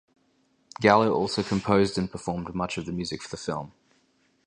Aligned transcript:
Gallo 0.81 1.13
also 1.13 1.43
composed 1.43 1.95
and 1.95 2.09
performed 2.11 2.55
much 2.55 2.79
of 2.79 2.87
the 2.87 2.91
music 2.91 3.21
for 3.21 3.29
the 3.29 3.37
film. 3.37 3.71